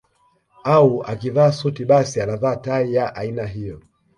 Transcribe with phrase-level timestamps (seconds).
[0.65, 3.81] Au akivaa suti basi anavaa tai ya aina hiyo